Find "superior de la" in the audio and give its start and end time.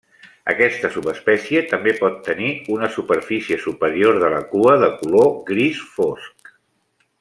3.69-4.43